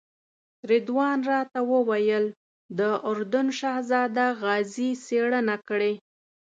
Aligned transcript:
رضوان 0.71 1.19
راته 1.31 1.59
وویل 1.71 2.25
د 2.79 2.81
اردن 3.09 3.47
شهزاده 3.59 4.27
غازي 4.41 4.89
څېړنه 5.05 5.55
کړې. 5.69 5.93